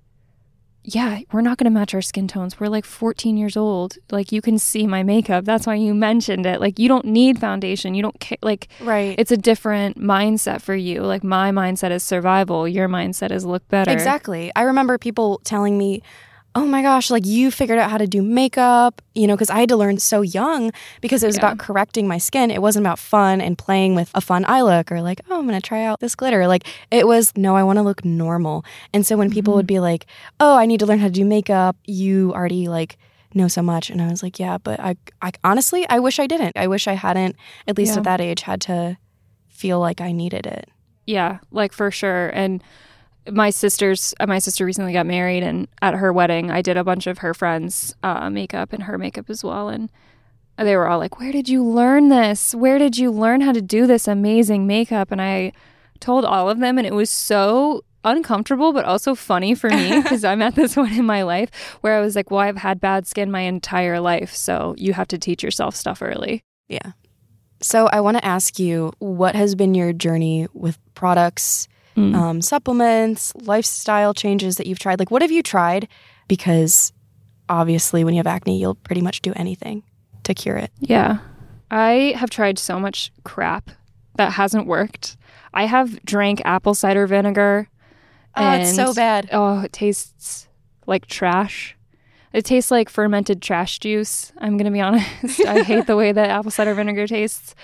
yeah, 0.85 1.21
we're 1.31 1.43
not 1.43 1.59
going 1.59 1.65
to 1.65 1.71
match 1.71 1.95
our 1.95 2.03
skin 2.03 2.27
tones. 2.27 2.59
We're 2.59 2.69
like 2.69 2.85
14 2.85 3.37
years 3.37 3.57
old. 3.57 3.99
Like, 4.11 4.33
you 4.33 4.43
can 4.43 4.59
see 4.59 4.87
my 4.87 5.03
makeup. 5.03 5.45
That's 5.45 5.67
why 5.67 5.77
you 5.77 5.95
mentioned 5.95 6.45
it. 6.45 6.61
Like, 6.61 6.79
you 6.79 6.89
don't 6.89 7.05
need 7.05 7.39
foundation. 7.39 7.95
You 7.95 8.03
don't 8.03 8.19
care. 8.19 8.39
Like, 8.43 8.69
right. 8.81 9.15
it's 9.19 9.31
a 9.31 9.37
different 9.37 10.01
mindset 10.01 10.61
for 10.61 10.75
you. 10.75 11.03
Like, 11.03 11.23
my 11.23 11.53
mindset 11.53 11.93
is 11.93 12.03
survival. 12.03 12.67
Your 12.67 12.89
mindset 12.89 13.31
is 13.31 13.45
look 13.45 13.67
better. 13.69 13.93
Exactly. 13.93 14.51
I 14.57 14.63
remember 14.63 14.99
people 14.99 15.41
telling 15.45 15.79
me, 15.79 16.03
oh 16.55 16.67
my 16.67 16.83
gosh, 16.83 17.11
like 17.11 17.25
you 17.25 17.51
figured 17.51 17.79
out 17.79 17.91
how 17.91 17.97
to 17.99 18.07
do 18.07 18.23
makeup, 18.23 19.01
you 19.15 19.27
know, 19.27 19.35
because 19.35 19.49
I 19.49 19.59
had 19.61 19.69
to 19.71 19.77
learn 19.77 19.99
so 19.99 20.21
young 20.21 20.71
because 21.01 21.23
it 21.23 21.27
was 21.27 21.37
Yeah. 21.37 21.47
about 21.47 21.59
correcting 21.59 22.07
my 22.07 22.19
skin. 22.19 22.51
It 22.51 22.61
wasn't 22.61 22.85
about 22.85 22.99
fun 22.99 23.41
and 23.41 23.57
playing 23.57 23.95
with 23.95 24.11
a 24.15 24.21
fun 24.21 24.45
eye 24.47 24.61
look 24.61 24.93
or 24.93 25.01
like, 25.01 25.23
oh, 25.31 25.39
I'm 25.39 25.47
going 25.49 25.59
to 25.61 25.67
try 25.67 25.83
out 25.83 26.01
this 26.01 26.15
glitter. 26.15 26.47
Like 26.47 26.67
it 26.91 27.07
was, 27.07 27.33
no, 27.37 27.57
I 27.57 27.63
want 27.63 27.79
to 27.79 27.83
look 27.83 28.05
normal. 28.05 28.65
And 28.93 29.07
so 29.07 29.17
when 29.17 29.31
people 29.31 29.53
Mm-hmm. 29.53 29.57
would 29.57 29.67
be 29.67 29.81
like, 29.81 30.05
oh, 30.41 30.57
I 30.57 30.67
need 30.67 30.81
to 30.81 30.87
learn 30.87 30.99
how 30.99 31.07
to 31.07 31.13
do 31.13 31.25
makeup, 31.25 31.77
you 31.87 32.33
already 32.35 32.69
like, 32.69 32.99
know 33.35 33.49
so 33.49 33.63
much 33.63 33.89
and 33.89 34.03
I 34.03 34.09
was 34.09 34.23
like 34.23 34.39
yeah 34.39 34.59
but 34.59 34.79
I, 34.79 34.95
I 35.23 35.33
honestly 35.43 35.89
I 35.89 36.01
wish 36.01 36.19
I 36.19 36.27
didn't 36.27 36.55
I 36.55 36.67
wish 36.67 36.87
I 36.87 36.93
hadn't 36.93 37.35
at 37.67 37.79
least 37.79 37.93
Yeah. 37.93 37.97
at 38.01 38.05
that 38.05 38.21
age 38.21 38.43
had 38.43 38.61
to 38.69 38.99
feel 39.49 39.81
like 39.81 40.03
I 40.03 40.13
needed 40.13 40.45
it 40.45 40.69
Yeah, 41.07 41.39
like 41.51 41.73
for 41.73 41.91
sure. 41.91 42.29
And 42.29 42.63
my 43.31 43.51
sister's 43.51 44.15
uh, 44.21 44.27
my 44.27 44.39
sister 44.39 44.65
recently 44.65 44.93
got 44.93 45.07
married, 45.07 45.43
and 45.43 45.69
at 45.81 45.95
her 45.95 46.13
wedding, 46.13 46.51
I 46.51 46.63
did 46.63 46.77
a 46.77 46.85
bunch 46.85 47.07
of 47.07 47.19
her 47.19 47.35
friends' 47.35 47.95
uh, 48.03 48.29
makeup 48.31 48.73
and 48.73 48.85
her 48.85 48.99
makeup 48.99 49.31
as 49.31 49.45
well. 49.45 49.69
And 49.69 49.91
they 50.59 50.77
were 50.77 50.89
all 50.89 50.99
like, 50.99 51.19
"Where 51.21 51.33
did 51.33 51.49
you 51.49 51.65
learn 51.65 52.09
this? 52.09 52.55
Where 52.55 52.79
did 52.79 52.99
you 52.99 53.11
learn 53.11 53.41
how 53.41 53.53
to 53.53 53.63
do 53.63 53.87
this 53.87 54.09
amazing 54.09 54.67
makeup?" 54.67 55.11
And 55.13 55.21
I 55.21 55.53
told 56.01 56.25
all 56.25 56.51
of 56.51 56.59
them, 56.59 56.79
and 56.79 56.87
it 56.87 56.95
was 56.95 57.11
so 57.11 57.85
uncomfortable 58.05 58.73
but 58.73 58.85
also 58.85 59.15
funny 59.15 59.55
for 59.55 59.71
me 59.71 60.01
because 60.03 60.25
I'm 60.25 60.43
at 60.43 60.57
this 60.57 60.75
point 60.77 60.97
in 60.97 61.07
my 61.07 61.23
life 61.23 61.79
where 61.83 61.97
I 61.97 62.01
was 62.01 62.17
like, 62.17 62.31
"Well, 62.31 62.41
I've 62.41 62.57
had 62.57 62.81
bad 62.81 63.07
skin 63.07 63.31
my 63.31 63.43
entire 63.43 64.01
life, 64.01 64.35
so 64.35 64.75
you 64.77 64.95
have 64.95 65.09
to 65.09 65.19
teach 65.19 65.43
yourself 65.43 65.77
stuff 65.77 66.03
early." 66.03 66.43
Yeah. 66.69 66.93
So 67.61 67.87
I 67.93 68.01
want 68.01 68.17
to 68.17 68.25
ask 68.25 68.59
you 68.59 68.93
what 68.99 69.37
has 69.37 69.55
been 69.55 69.75
your 69.75 69.93
journey 69.93 70.49
with 70.53 70.79
products, 70.95 71.69
Mm. 71.97 72.15
um, 72.15 72.43
supplements, 72.43 73.35
lifestyle 73.37 74.15
changes 74.15 74.57
that 74.57 74.67
you've 74.67 74.79
tried? 74.79 74.99
Like, 74.99 75.11
what 75.11 75.23
have 75.23 75.31
you 75.31 75.43
tried? 75.43 75.89
Because 76.29 76.93
obviously, 77.49 78.05
when 78.05 78.15
you 78.15 78.19
have 78.19 78.27
acne, 78.27 78.59
you'll 78.59 78.77
pretty 78.77 79.03
much 79.03 79.21
do 79.21 79.33
anything 79.37 79.83
to 80.25 80.35
cure 80.35 80.57
it. 80.57 80.71
Yeah. 80.79 81.19
I 81.71 82.15
have 82.17 82.31
tried 82.31 82.59
so 82.59 82.79
much 82.79 83.13
crap 83.25 83.71
that 84.17 84.33
hasn't 84.33 84.67
worked. 84.67 85.17
I 85.55 85.67
have 85.67 86.03
drank 86.05 86.43
apple 86.45 86.75
cider 86.75 87.07
vinegar. 87.07 87.69
Oh, 88.37 88.53
it's 88.53 88.75
so 88.75 88.95
bad. 88.95 89.29
Oh, 89.33 89.61
it 89.61 89.73
tastes 89.73 90.49
like 90.87 91.07
trash. 91.07 91.77
It 92.33 92.45
tastes 92.45 92.71
like 92.71 92.89
fermented 92.89 93.43
trash 93.43 93.79
juice. 93.79 94.33
I'm 94.39 94.57
going 94.57 94.65
to 94.67 94.71
be 94.71 94.81
honest. 94.89 95.41
I 95.45 95.63
hate 95.63 95.87
the 95.87 95.97
way 95.97 96.13
that 96.13 96.31
apple 96.31 96.51
cider 96.51 96.75
vinegar 96.75 97.07
tastes. 97.07 97.55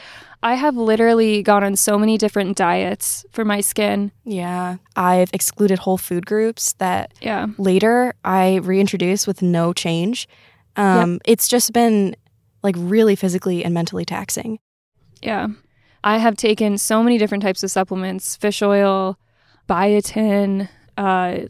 I 0.42 0.54
have 0.54 0.76
literally 0.76 1.42
gone 1.42 1.64
on 1.64 1.74
so 1.74 1.98
many 1.98 2.16
different 2.16 2.56
diets 2.56 3.24
for 3.32 3.44
my 3.44 3.60
skin. 3.60 4.12
Yeah. 4.24 4.76
I've 4.94 5.30
excluded 5.32 5.80
whole 5.80 5.98
food 5.98 6.26
groups 6.26 6.74
that 6.74 7.12
Yeah. 7.20 7.46
later 7.58 8.14
I 8.24 8.56
reintroduced 8.56 9.26
with 9.26 9.42
no 9.42 9.72
change. 9.72 10.28
Um, 10.76 11.18
It's 11.24 11.48
just 11.48 11.72
been 11.72 12.14
like 12.62 12.76
really 12.78 13.16
physically 13.16 13.64
and 13.64 13.74
mentally 13.74 14.04
taxing. 14.04 14.60
Yeah. 15.22 15.48
I 16.04 16.18
have 16.18 16.36
taken 16.36 16.78
so 16.78 17.02
many 17.02 17.18
different 17.18 17.42
types 17.42 17.64
of 17.64 17.70
supplements 17.72 18.36
fish 18.36 18.62
oil, 18.62 19.18
biotin, 19.68 20.68
uh, 20.98 21.46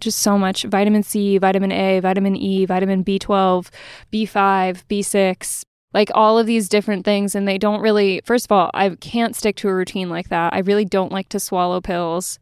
just 0.00 0.20
so 0.20 0.36
much 0.38 0.64
vitamin 0.64 1.02
C, 1.02 1.38
vitamin 1.38 1.70
A, 1.70 2.00
vitamin 2.00 2.34
E, 2.34 2.64
vitamin 2.64 3.04
B12, 3.04 3.68
B5, 4.12 4.82
B6, 4.88 5.64
like 5.92 6.10
all 6.14 6.38
of 6.38 6.46
these 6.46 6.68
different 6.68 7.04
things. 7.04 7.34
And 7.34 7.46
they 7.46 7.58
don't 7.58 7.80
really, 7.80 8.20
first 8.24 8.46
of 8.46 8.52
all, 8.52 8.70
I 8.74 8.90
can't 8.96 9.36
stick 9.36 9.56
to 9.56 9.68
a 9.68 9.74
routine 9.74 10.08
like 10.08 10.30
that. 10.30 10.52
I 10.52 10.60
really 10.60 10.84
don't 10.84 11.12
like 11.12 11.28
to 11.30 11.40
swallow 11.40 11.80
pills. 11.80 12.38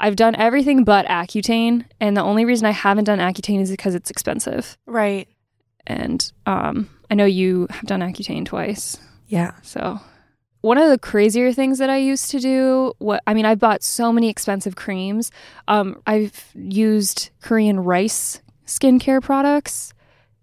I've 0.00 0.16
done 0.16 0.34
everything 0.36 0.84
but 0.84 1.06
Accutane. 1.06 1.84
And 2.00 2.16
the 2.16 2.22
only 2.22 2.44
reason 2.44 2.66
I 2.66 2.72
haven't 2.72 3.04
done 3.04 3.18
Accutane 3.18 3.60
is 3.60 3.70
because 3.70 3.94
it's 3.94 4.10
expensive. 4.10 4.76
Right. 4.86 5.28
And 5.86 6.30
um, 6.46 6.90
I 7.10 7.14
know 7.14 7.24
you 7.24 7.66
have 7.70 7.84
done 7.84 8.00
Accutane 8.00 8.44
twice. 8.44 8.98
Yeah. 9.28 9.52
So, 9.62 10.00
one 10.62 10.78
of 10.78 10.88
the 10.90 10.98
crazier 10.98 11.52
things 11.52 11.78
that 11.78 11.88
I 11.90 11.96
used 11.96 12.30
to 12.32 12.38
do, 12.40 12.92
what 12.98 13.22
I 13.26 13.34
mean, 13.34 13.46
I 13.46 13.54
bought 13.54 13.82
so 13.82 14.12
many 14.12 14.28
expensive 14.28 14.76
creams. 14.76 15.30
Um, 15.68 16.00
I've 16.06 16.50
used 16.54 17.30
Korean 17.42 17.80
rice 17.80 18.40
skincare 18.66 19.22
products. 19.22 19.94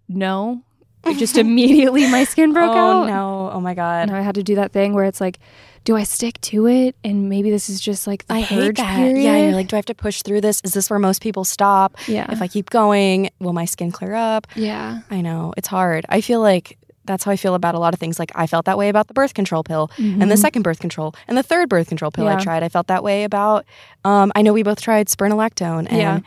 No, 0.08 0.62
It 1.04 1.18
just 1.18 1.36
immediately 1.44 2.10
my 2.10 2.24
skin 2.24 2.52
broke 2.52 2.70
oh 2.70 3.02
out. 3.02 3.06
no! 3.08 3.50
Oh 3.52 3.60
my 3.60 3.74
god! 3.74 4.08
And 4.08 4.16
I 4.16 4.22
had 4.22 4.34
to 4.36 4.42
do 4.42 4.54
that 4.56 4.72
thing 4.72 4.94
where 4.94 5.04
it's 5.04 5.20
like, 5.20 5.38
do 5.84 5.96
I 5.96 6.02
stick 6.04 6.40
to 6.42 6.66
it? 6.66 6.96
And 7.04 7.28
maybe 7.28 7.50
this 7.50 7.68
is 7.70 7.80
just 7.80 8.06
like 8.06 8.26
the 8.26 8.34
I 8.34 8.42
purge 8.42 8.48
hate 8.48 8.76
that. 8.78 8.96
period. 8.96 9.22
Yeah, 9.22 9.36
you're 9.44 9.52
like, 9.52 9.68
do 9.68 9.76
I 9.76 9.78
have 9.78 9.86
to 9.86 9.94
push 9.94 10.22
through 10.22 10.40
this? 10.40 10.60
Is 10.64 10.72
this 10.74 10.88
where 10.90 10.98
most 10.98 11.22
people 11.22 11.44
stop? 11.44 11.96
yeah, 12.08 12.26
If 12.30 12.40
I 12.42 12.48
keep 12.48 12.70
going, 12.70 13.30
will 13.38 13.52
my 13.52 13.64
skin 13.66 13.92
clear 13.92 14.14
up? 14.14 14.46
yeah, 14.56 15.00
I 15.10 15.20
know 15.20 15.52
it's 15.56 15.68
hard. 15.68 16.06
I 16.08 16.20
feel 16.22 16.40
like 16.40 16.77
that's 17.08 17.24
how 17.24 17.32
I 17.32 17.36
feel 17.36 17.54
about 17.56 17.74
a 17.74 17.78
lot 17.80 17.92
of 17.94 17.98
things. 17.98 18.18
Like 18.20 18.30
I 18.36 18.46
felt 18.46 18.66
that 18.66 18.78
way 18.78 18.88
about 18.88 19.08
the 19.08 19.14
birth 19.14 19.34
control 19.34 19.64
pill 19.64 19.90
and 19.98 20.30
the 20.30 20.36
second 20.36 20.62
birth 20.62 20.78
control 20.78 21.14
and 21.26 21.36
the 21.36 21.42
third 21.42 21.68
birth 21.68 21.88
control 21.88 22.12
pill 22.12 22.28
I 22.28 22.34
Mm-hmm. 22.34 22.42
Tried. 22.44 22.62
I 22.62 22.68
felt 22.68 22.86
that 22.86 23.02
way 23.02 23.24
about. 23.24 23.64
Um, 24.04 24.30
I 24.36 24.42
know 24.42 24.52
we 24.52 24.62
both 24.62 24.80
tried 24.80 25.08
spironolactone, 25.08 25.88
and 25.90 25.98
Yeah. 25.98 26.20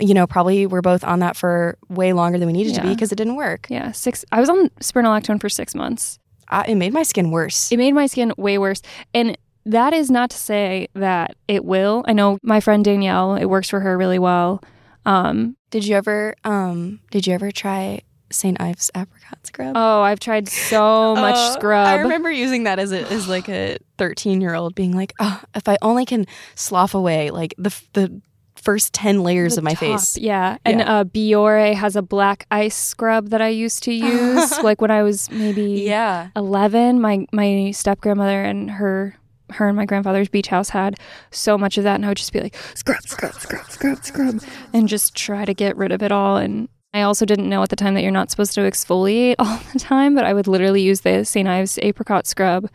you 0.00 0.14
know 0.14 0.26
probably 0.26 0.66
we're 0.66 0.82
both 0.82 1.04
on 1.04 1.20
that 1.20 1.36
for 1.36 1.78
way 1.88 2.12
longer 2.12 2.38
than 2.38 2.46
we 2.48 2.52
needed 2.52 2.74
to 2.74 2.82
be 2.82 2.88
because 2.88 3.12
it 3.12 3.16
didn't 3.16 3.36
work. 3.36 3.66
yeah. 3.70 3.92
Six. 3.92 4.24
I 4.32 4.40
was 4.40 4.48
on 4.50 4.70
spironolactone 4.80 5.40
for 5.40 5.48
six 5.48 5.74
months. 5.76 6.18
I, 6.48 6.64
it 6.64 6.74
made 6.74 6.92
my 6.92 7.04
skin 7.04 7.30
worse. 7.30 7.70
It 7.70 7.76
made 7.76 7.92
my 7.92 8.06
skin 8.06 8.32
way 8.36 8.58
worse. 8.58 8.82
And 9.14 9.38
that 9.66 9.92
is 9.94 10.10
not 10.10 10.28
to 10.30 10.36
say 10.36 10.88
that 10.94 11.36
it 11.48 11.64
will. 11.64 12.04
I 12.06 12.12
know 12.12 12.38
my 12.42 12.60
friend 12.60 12.84
Danielle, 12.84 13.34
it 13.36 13.46
works 13.46 13.70
for 13.70 13.80
her 13.80 13.96
really 13.96 14.18
well. 14.18 14.60
Um, 15.06 15.56
did 15.70 15.86
you 15.86 15.96
ever 15.96 16.34
um 16.44 17.00
did 17.10 17.26
you 17.26 17.32
ever 17.34 17.50
try 17.50 18.02
St. 18.34 18.60
Ives 18.60 18.90
apricot 18.94 19.46
scrub? 19.46 19.72
oh, 19.76 20.02
I've 20.02 20.20
tried 20.20 20.48
so 20.48 21.14
much 21.16 21.36
Oh, 21.36 21.52
scrub. 21.54 21.86
I 21.86 21.96
remember 21.96 22.30
using 22.30 22.64
that 22.64 22.78
as 22.78 22.92
a 22.92 23.00
as 23.10 23.28
like 23.28 23.48
a 23.48 23.78
13 23.98 24.40
year 24.40 24.54
old 24.54 24.74
being 24.74 24.92
like, 24.96 25.12
oh, 25.20 25.40
if 25.54 25.68
I 25.68 25.78
only 25.82 26.04
can 26.04 26.26
slough 26.54 26.94
away 26.94 27.30
like 27.30 27.54
the 27.58 27.74
the 27.94 28.20
first 28.56 28.94
10 28.94 29.22
layers 29.22 29.54
The 29.56 29.60
of 29.60 29.64
my 29.64 29.72
top, 29.74 29.78
face. 29.80 30.16
Yeah. 30.16 30.56
And 30.64 30.80
Yeah. 30.80 31.00
uh, 31.00 31.04
Biore 31.04 31.74
has 31.74 31.96
a 31.96 32.02
black 32.02 32.46
ice 32.50 32.74
scrub 32.74 33.28
that 33.28 33.42
I 33.42 33.48
used 33.48 33.82
to 33.82 33.92
use 33.92 34.58
like 34.62 34.80
when 34.80 34.90
I 34.90 35.02
was 35.02 35.30
maybe 35.30 35.82
Yeah. 35.86 36.28
11 36.34 37.00
my 37.00 37.26
my 37.32 37.72
step 37.72 38.00
grandmother 38.00 38.42
and 38.42 38.70
her 38.70 39.16
her 39.50 39.68
and 39.68 39.76
my 39.76 39.84
grandfather's 39.84 40.30
beach 40.30 40.46
house 40.48 40.70
had 40.70 40.94
so 41.30 41.58
much 41.58 41.76
of 41.76 41.84
that 41.84 41.96
and 41.96 42.04
i 42.06 42.08
would 42.08 42.16
just 42.16 42.32
be 42.32 42.40
like 42.40 42.56
scrub 42.74 43.02
scrub 43.06 43.34
scrub 43.34 43.66
scrub 43.70 44.02
scrub 44.02 44.40
and 44.72 44.88
just 44.88 45.14
try 45.14 45.44
to 45.44 45.52
get 45.52 45.76
rid 45.76 45.92
of 45.92 46.02
it 46.02 46.10
all 46.10 46.38
and 46.38 46.66
i 46.94 47.02
also 47.02 47.26
didn't 47.26 47.48
know 47.48 47.62
at 47.62 47.68
the 47.68 47.76
time 47.76 47.92
that 47.94 48.02
you're 48.02 48.10
not 48.10 48.30
supposed 48.30 48.54
to 48.54 48.60
exfoliate 48.62 49.34
all 49.38 49.60
the 49.74 49.78
time 49.78 50.14
but 50.14 50.24
i 50.24 50.32
would 50.32 50.46
literally 50.46 50.80
use 50.80 51.02
the 51.02 51.24
st 51.24 51.46
ives 51.46 51.78
apricot 51.82 52.26
scrub 52.26 52.68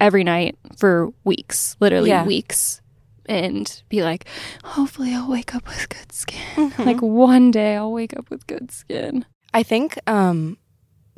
every 0.00 0.22
night 0.22 0.56
for 0.76 1.10
weeks 1.24 1.76
literally 1.80 2.10
Yeah. 2.10 2.24
weeks 2.24 2.80
and 3.26 3.82
be 3.88 4.02
like 4.02 4.26
hopefully 4.64 5.12
i'll 5.14 5.28
wake 5.30 5.54
up 5.54 5.66
with 5.66 5.88
good 5.88 6.12
skin 6.12 6.38
Mm-hmm. 6.70 6.82
like 6.84 7.00
one 7.02 7.50
day 7.50 7.76
i'll 7.76 7.92
wake 7.92 8.16
up 8.16 8.30
with 8.30 8.46
good 8.46 8.70
skin 8.70 9.24
I 9.54 9.62
think 9.62 9.98
um 10.06 10.58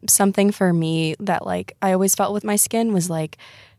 something 0.09 0.51
for 0.53 0.73
me 0.73 1.17
that 1.19 1.45
like 1.45 1.77
I 1.83 1.93
always 1.93 2.15
felt 2.15 2.33
with 2.33 2.45
my 2.45 2.55
skin 2.57 2.93
was 2.95 3.11
like, 3.11 3.37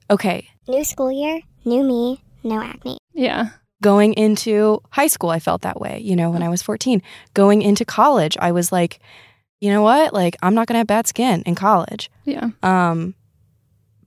okay, 0.10 0.50
New 0.68 0.84
school 0.84 1.10
year, 1.12 1.40
new 1.66 1.82
me, 1.84 2.22
no 2.44 2.62
acne. 2.62 2.98
yeah 3.14 3.50
going 3.82 4.14
into 4.14 4.82
high 4.92 5.08
school, 5.08 5.30
I 5.30 5.40
felt 5.40 5.62
that 5.64 5.80
way, 5.82 6.00
you 6.00 6.16
know, 6.16 6.30
when 6.30 6.44
I 6.44 6.50
was 6.50 6.62
14. 6.62 7.02
Going 7.34 7.62
into 7.62 7.84
college, 7.86 8.38
I 8.40 8.52
was 8.52 8.72
like, 8.72 9.00
you 9.60 9.70
know 9.70 9.82
what? 9.82 10.14
Like, 10.14 10.36
I'm 10.42 10.54
not 10.54 10.68
going 10.68 10.76
to 10.76 10.80
have 10.80 10.88
bad 10.88 11.08
skin 11.08 11.44
in 11.46 11.56
college. 11.56 12.10
yeah 12.26 12.50
Um, 12.64 13.16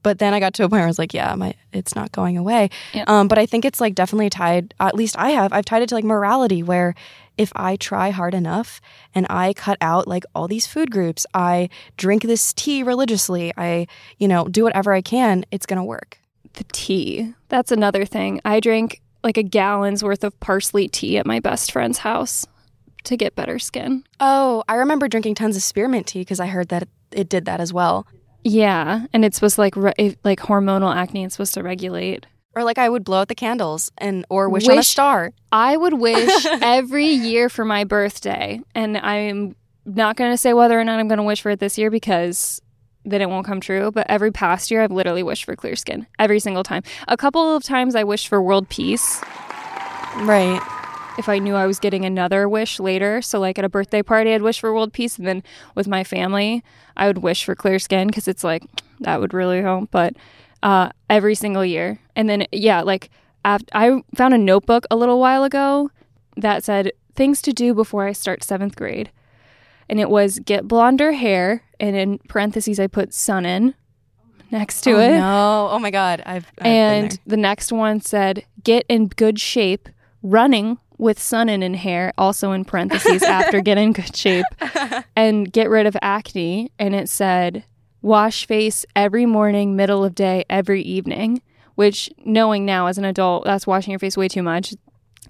but 0.02 0.18
then 0.18 0.34
I 0.34 0.40
got 0.40 0.52
to 0.54 0.64
a 0.64 0.68
point 0.68 0.80
where 0.80 0.84
I 0.84 0.86
was 0.86 0.98
like, 0.98 1.14
yeah, 1.14 1.34
my 1.34 1.54
it's 1.72 1.96
not 1.96 2.12
going 2.12 2.36
away. 2.36 2.68
Yeah. 2.92 3.04
Um, 3.06 3.26
but 3.26 3.38
I 3.38 3.46
think 3.46 3.64
it's 3.64 3.80
like 3.80 3.94
definitely 3.94 4.28
tied. 4.30 4.74
At 4.78 4.94
least 4.94 5.16
I 5.18 5.30
have. 5.30 5.52
I've 5.52 5.64
tied 5.64 5.82
it 5.82 5.88
to 5.88 5.94
like 5.94 6.04
morality, 6.04 6.62
where 6.62 6.94
if 7.38 7.50
I 7.56 7.76
try 7.76 8.10
hard 8.10 8.34
enough 8.34 8.80
and 9.14 9.26
I 9.30 9.54
cut 9.54 9.78
out 9.80 10.06
like 10.06 10.24
all 10.34 10.46
these 10.46 10.66
food 10.66 10.90
groups, 10.90 11.26
I 11.32 11.70
drink 11.96 12.22
this 12.24 12.52
tea 12.52 12.82
religiously, 12.82 13.52
I 13.56 13.86
you 14.18 14.28
know 14.28 14.44
do 14.44 14.62
whatever 14.64 14.92
I 14.92 15.00
can, 15.00 15.44
it's 15.50 15.66
gonna 15.66 15.84
work. 15.84 16.18
the 16.52 16.64
tea. 16.70 17.32
That's 17.48 17.72
another 17.72 18.04
thing. 18.04 18.40
I 18.44 18.60
drank 18.60 19.00
like 19.24 19.38
a 19.38 19.42
gallon's 19.42 20.04
worth 20.04 20.22
of 20.22 20.38
parsley 20.38 20.86
tea 20.86 21.18
at 21.18 21.26
my 21.26 21.40
best 21.40 21.72
friend's 21.72 21.98
house 21.98 22.46
to 23.04 23.16
get 23.16 23.34
better 23.34 23.58
skin. 23.58 24.04
Oh, 24.20 24.62
I 24.68 24.76
remember 24.76 25.08
drinking 25.08 25.34
tons 25.34 25.56
of 25.56 25.62
spearmint 25.62 26.06
tea 26.06 26.20
because 26.20 26.40
I 26.40 26.46
heard 26.46 26.68
that 26.68 26.88
it, 27.12 27.28
did 27.28 27.44
that 27.46 27.60
as 27.60 27.72
well. 27.72 28.06
Yeah, 28.42 29.06
and 29.12 29.24
it's 29.24 29.36
supposed 29.36 29.56
to 29.56 29.62
like 29.62 29.76
re- 29.76 30.16
like 30.22 30.40
hormonal 30.40 30.94
acne. 30.94 31.24
It's 31.24 31.34
supposed 31.34 31.54
to 31.54 31.62
regulate. 31.62 32.26
Or 32.54 32.62
like 32.62 32.78
I 32.78 32.88
would 32.88 33.02
blow 33.02 33.22
out 33.22 33.28
the 33.28 33.34
candles 33.34 33.90
and 33.98 34.24
or 34.28 34.48
wish, 34.48 34.68
on 34.68 34.78
a 34.78 34.82
star. 34.82 35.32
I 35.50 35.76
would 35.76 35.94
wish 35.94 36.46
every 36.46 37.06
year 37.06 37.48
for 37.48 37.64
my 37.64 37.84
birthday, 37.84 38.60
and 38.74 38.96
I'm 38.98 39.56
not 39.86 40.16
going 40.16 40.32
to 40.32 40.36
say 40.36 40.52
whether 40.52 40.78
or 40.78 40.84
not 40.84 41.00
I'm 41.00 41.08
going 41.08 41.18
to 41.18 41.24
wish 41.24 41.42
for 41.42 41.50
it 41.50 41.60
this 41.60 41.78
year 41.78 41.90
because 41.90 42.60
then 43.04 43.20
it 43.20 43.28
won't 43.28 43.46
come 43.46 43.60
true. 43.60 43.90
But 43.90 44.06
every 44.08 44.30
past 44.32 44.70
year, 44.70 44.82
I've 44.82 44.90
literally 44.90 45.22
wished 45.22 45.44
for 45.44 45.54
clear 45.56 45.76
skin 45.76 46.06
every 46.18 46.40
single 46.40 46.62
time. 46.62 46.82
A 47.08 47.16
couple 47.16 47.54
of 47.56 47.62
times, 47.62 47.94
I 47.94 48.04
wished 48.04 48.28
for 48.28 48.40
world 48.42 48.68
peace. 48.68 49.20
Right. 50.18 50.60
if 51.18 51.28
I 51.28 51.38
knew 51.38 51.54
I 51.54 51.66
was 51.66 51.78
getting 51.78 52.04
another 52.04 52.48
wish 52.48 52.80
later. 52.80 53.20
So, 53.22 53.38
like 53.40 53.58
at 53.58 53.64
a 53.64 53.68
birthday 53.68 54.02
party, 54.02 54.32
I'd 54.32 54.42
wish 54.42 54.60
for 54.60 54.72
world 54.72 54.92
peace. 54.92 55.18
And 55.18 55.26
then 55.26 55.42
with 55.74 55.86
my 55.86 56.04
family, 56.04 56.62
I 56.96 57.06
would 57.06 57.18
wish 57.18 57.44
for 57.44 57.54
clear 57.54 57.78
skin 57.78 58.08
because 58.08 58.28
it's 58.28 58.44
like, 58.44 58.62
that 59.00 59.20
would 59.20 59.34
really 59.34 59.60
help. 59.62 59.90
But 59.90 60.14
uh, 60.62 60.90
every 61.10 61.34
single 61.34 61.64
year. 61.64 61.98
And 62.16 62.28
then, 62.28 62.46
yeah, 62.52 62.82
like 62.82 63.10
af- 63.44 63.62
I 63.72 64.02
found 64.14 64.34
a 64.34 64.38
notebook 64.38 64.86
a 64.90 64.96
little 64.96 65.20
while 65.20 65.44
ago 65.44 65.90
that 66.36 66.64
said 66.64 66.92
things 67.14 67.42
to 67.42 67.52
do 67.52 67.74
before 67.74 68.06
I 68.06 68.12
start 68.12 68.42
seventh 68.42 68.74
grade. 68.74 69.10
And 69.88 70.00
it 70.00 70.10
was 70.10 70.38
get 70.40 70.66
blonder 70.66 71.12
hair. 71.12 71.62
And 71.84 71.94
in 71.94 72.18
parentheses, 72.30 72.80
I 72.80 72.86
put 72.86 73.12
sun 73.12 73.44
in 73.44 73.74
next 74.50 74.80
to 74.84 74.92
oh, 74.92 75.00
it. 75.00 75.18
No. 75.18 75.68
Oh 75.70 75.78
my 75.78 75.90
god. 75.90 76.22
I've, 76.24 76.50
I've 76.58 76.66
And 76.66 77.20
the 77.26 77.36
next 77.36 77.70
one 77.72 78.00
said, 78.00 78.46
get 78.62 78.86
in 78.88 79.08
good 79.08 79.38
shape, 79.38 79.90
running 80.22 80.78
with 80.96 81.20
sun 81.20 81.50
in 81.50 81.62
and 81.62 81.76
hair, 81.76 82.14
also 82.16 82.52
in 82.52 82.64
parentheses, 82.64 83.22
after 83.22 83.60
get 83.60 83.76
in 83.76 83.92
good 83.92 84.16
shape, 84.16 84.46
and 85.14 85.52
get 85.52 85.68
rid 85.68 85.86
of 85.86 85.94
acne. 86.00 86.72
And 86.78 86.94
it 86.94 87.10
said, 87.10 87.64
wash 88.00 88.46
face 88.46 88.86
every 88.96 89.26
morning, 89.26 89.76
middle 89.76 90.06
of 90.06 90.14
day, 90.14 90.46
every 90.48 90.80
evening, 90.80 91.42
which 91.74 92.08
knowing 92.24 92.64
now 92.64 92.86
as 92.86 92.96
an 92.96 93.04
adult, 93.04 93.44
that's 93.44 93.66
washing 93.66 93.92
your 93.92 93.98
face 93.98 94.16
way 94.16 94.28
too 94.28 94.42
much. 94.42 94.72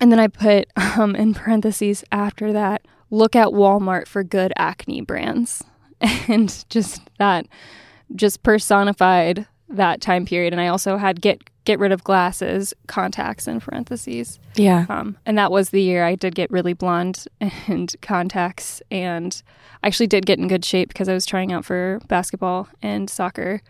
And 0.00 0.12
then 0.12 0.20
I 0.20 0.28
put 0.28 0.68
um, 0.96 1.16
in 1.16 1.34
parentheses 1.34 2.04
after 2.12 2.52
that, 2.52 2.86
look 3.10 3.34
at 3.34 3.48
Walmart 3.48 4.06
for 4.06 4.22
good 4.22 4.52
acne 4.56 5.00
brands. 5.00 5.64
And 6.28 6.64
just 6.68 7.02
that 7.18 7.46
just 8.14 8.42
personified 8.42 9.46
that 9.68 10.00
time 10.00 10.26
period. 10.26 10.52
And 10.52 10.60
I 10.60 10.68
also 10.68 10.96
had 10.96 11.20
get 11.20 11.42
get 11.64 11.78
rid 11.78 11.92
of 11.92 12.04
glasses, 12.04 12.74
contacts 12.86 13.48
in 13.48 13.58
parentheses. 13.60 14.38
Yeah. 14.54 14.84
Um, 14.88 15.16
and 15.24 15.38
that 15.38 15.50
was 15.50 15.70
the 15.70 15.80
year 15.80 16.04
I 16.04 16.14
did 16.14 16.34
get 16.34 16.50
really 16.50 16.74
blonde 16.74 17.26
and 17.40 17.94
contacts. 18.02 18.82
And 18.90 19.42
I 19.82 19.86
actually 19.86 20.08
did 20.08 20.26
get 20.26 20.38
in 20.38 20.46
good 20.48 20.64
shape 20.64 20.88
because 20.88 21.08
I 21.08 21.14
was 21.14 21.26
trying 21.26 21.52
out 21.52 21.64
for 21.64 22.00
basketball 22.06 22.68
and 22.82 23.08
soccer 23.08 23.62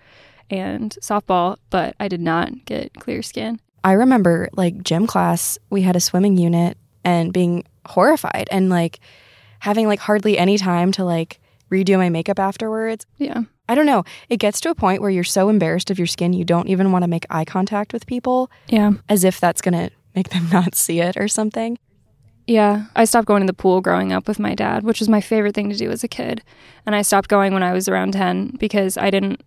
and 0.50 0.96
softball, 1.00 1.56
but 1.70 1.94
I 2.00 2.08
did 2.08 2.20
not 2.20 2.64
get 2.64 2.92
clear 2.94 3.22
skin. 3.22 3.60
I 3.84 3.92
remember 3.92 4.48
like 4.54 4.82
gym 4.82 5.06
class, 5.06 5.58
we 5.70 5.82
had 5.82 5.94
a 5.94 6.00
swimming 6.00 6.36
unit 6.36 6.76
and 7.04 7.32
being 7.32 7.64
horrified 7.86 8.48
and 8.50 8.70
like 8.70 8.98
having 9.60 9.86
like 9.86 10.00
hardly 10.00 10.36
any 10.36 10.58
time 10.58 10.90
to 10.92 11.04
like 11.04 11.38
redo 11.70 11.96
my 11.98 12.08
makeup 12.10 12.38
afterwards. 12.38 13.06
Yeah. 13.18 13.42
I 13.68 13.74
don't 13.74 13.86
know. 13.86 14.04
It 14.28 14.36
gets 14.38 14.60
to 14.60 14.70
a 14.70 14.74
point 14.74 15.00
where 15.00 15.10
you're 15.10 15.24
so 15.24 15.48
embarrassed 15.48 15.90
of 15.90 15.98
your 15.98 16.06
skin, 16.06 16.32
you 16.34 16.44
don't 16.44 16.68
even 16.68 16.92
want 16.92 17.02
to 17.02 17.08
make 17.08 17.24
eye 17.30 17.44
contact 17.46 17.92
with 17.92 18.06
people 18.06 18.50
Yeah. 18.68 18.92
as 19.08 19.24
if 19.24 19.40
that's 19.40 19.62
going 19.62 19.74
to 19.74 19.94
make 20.14 20.28
them 20.30 20.48
not 20.52 20.74
see 20.74 21.00
it 21.00 21.16
or 21.16 21.28
something. 21.28 21.78
Yeah, 22.46 22.86
I 22.94 23.06
stopped 23.06 23.26
going 23.26 23.40
to 23.40 23.46
the 23.46 23.54
pool 23.54 23.80
growing 23.80 24.12
up 24.12 24.28
with 24.28 24.38
my 24.38 24.54
dad, 24.54 24.82
which 24.82 25.00
was 25.00 25.08
my 25.08 25.22
favorite 25.22 25.54
thing 25.54 25.70
to 25.70 25.76
do 25.76 25.90
as 25.90 26.04
a 26.04 26.08
kid. 26.08 26.42
And 26.84 26.94
I 26.94 27.00
stopped 27.00 27.30
going 27.30 27.54
when 27.54 27.62
I 27.62 27.72
was 27.72 27.88
around 27.88 28.12
10 28.12 28.56
because 28.58 28.98
I 28.98 29.08
didn't 29.10 29.42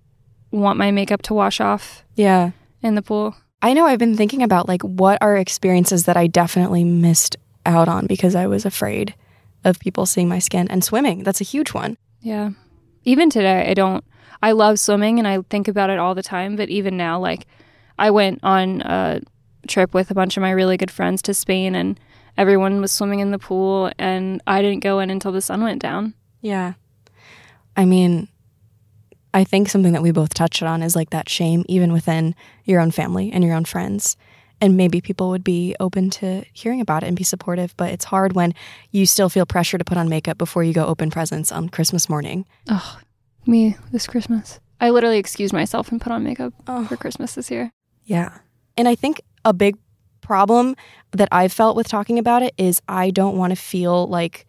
want 0.49 0.79
my 0.79 0.89
makeup 0.89 1.21
to 1.23 1.35
wash 1.35 1.61
off 1.61 2.03
Yeah. 2.15 2.51
in 2.81 2.95
the 2.95 3.03
pool. 3.03 3.35
I 3.61 3.73
know 3.73 3.85
I've 3.85 3.99
been 3.99 4.17
thinking 4.17 4.41
about 4.41 4.67
like 4.67 4.81
what 4.81 5.19
are 5.21 5.37
experiences 5.37 6.05
that 6.05 6.17
I 6.17 6.25
definitely 6.25 6.83
missed 6.83 7.35
out 7.67 7.87
on 7.87 8.07
because 8.07 8.33
I 8.33 8.47
was 8.47 8.65
afraid 8.65 9.13
of 9.63 9.79
people 9.79 10.05
seeing 10.07 10.27
my 10.29 10.39
skin 10.39 10.67
and 10.69 10.83
swimming. 10.83 11.23
That's 11.23 11.41
a 11.41 11.43
huge 11.43 11.73
one. 11.73 11.97
Yeah. 12.27 12.49
Even 13.05 13.29
today, 13.29 13.69
I 13.69 13.73
don't, 13.73 14.03
I 14.43 14.51
love 14.51 14.79
swimming 14.79 15.17
and 15.17 15.25
I 15.25 15.41
think 15.43 15.69
about 15.69 15.89
it 15.89 15.97
all 15.97 16.13
the 16.13 16.21
time. 16.21 16.57
But 16.57 16.67
even 16.67 16.97
now, 16.97 17.21
like, 17.21 17.47
I 17.97 18.11
went 18.11 18.41
on 18.43 18.81
a 18.81 19.21
trip 19.65 19.93
with 19.93 20.11
a 20.11 20.13
bunch 20.13 20.35
of 20.35 20.41
my 20.41 20.51
really 20.51 20.75
good 20.75 20.91
friends 20.91 21.21
to 21.21 21.33
Spain 21.33 21.73
and 21.73 21.97
everyone 22.37 22.81
was 22.81 22.91
swimming 22.91 23.21
in 23.21 23.31
the 23.31 23.39
pool 23.39 23.89
and 23.97 24.41
I 24.45 24.61
didn't 24.61 24.81
go 24.81 24.99
in 24.99 25.09
until 25.09 25.31
the 25.31 25.41
sun 25.41 25.63
went 25.63 25.81
down. 25.81 26.15
Yeah. 26.41 26.73
I 27.77 27.85
mean, 27.85 28.27
I 29.33 29.45
think 29.45 29.69
something 29.69 29.93
that 29.93 30.03
we 30.03 30.11
both 30.11 30.33
touched 30.33 30.63
on 30.63 30.83
is 30.83 30.97
like 30.97 31.11
that 31.11 31.29
shame, 31.29 31.63
even 31.69 31.93
within 31.93 32.35
your 32.65 32.81
own 32.81 32.91
family 32.91 33.31
and 33.31 33.41
your 33.41 33.55
own 33.55 33.63
friends. 33.63 34.17
And 34.59 34.75
maybe 34.75 35.01
people 35.01 35.29
would 35.29 35.43
be 35.43 35.75
open 35.79 36.09
to 36.11 36.43
hearing 36.51 36.81
about 36.81 37.03
it 37.03 37.07
and 37.07 37.15
be 37.15 37.23
supportive, 37.23 37.75
but 37.77 37.91
it's 37.91 38.05
hard 38.05 38.33
when 38.33 38.55
you 38.91 39.05
still 39.05 39.29
feel 39.29 39.45
pressure 39.45 39.77
to 39.77 39.85
put 39.85 39.97
on 39.97 40.09
makeup 40.09 40.37
before 40.37 40.63
you 40.63 40.73
go 40.73 40.85
open 40.85 41.11
presents 41.11 41.51
on 41.51 41.69
Christmas 41.69 42.09
morning. 42.09 42.45
Oh, 42.67 42.99
me 43.45 43.75
this 43.91 44.07
Christmas. 44.07 44.59
I 44.81 44.89
literally 44.89 45.17
excused 45.19 45.53
myself 45.53 45.91
and 45.91 46.01
put 46.01 46.11
on 46.11 46.23
makeup 46.23 46.53
Oh. 46.67 46.85
for 46.85 46.97
Christmas 46.97 47.35
this 47.35 47.51
year. 47.51 47.71
Yeah. 48.05 48.39
And 48.75 48.87
I 48.87 48.95
think 48.95 49.21
a 49.45 49.53
big 49.53 49.77
problem 50.21 50.75
that 51.11 51.29
I've 51.31 51.53
felt 51.53 51.75
with 51.75 51.87
talking 51.87 52.17
about 52.19 52.41
it 52.43 52.53
is 52.57 52.81
I 52.87 53.11
don't 53.11 53.37
want 53.37 53.51
to 53.51 53.55
feel 53.55 54.07
like 54.07 54.45